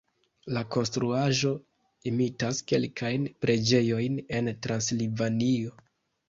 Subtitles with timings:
[0.53, 1.51] La konstruaĵo
[2.11, 5.77] imitas kelkajn preĝejojn en Transilvanio.